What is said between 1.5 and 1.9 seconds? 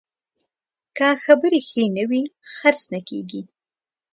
ښې